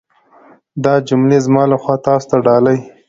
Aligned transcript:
دا 0.83 0.93
جملې 1.07 1.39
زما 1.45 1.63
لخوا 1.71 1.95
تاسو 2.05 2.25
ته 2.29 2.37
ډالۍ. 2.45 2.79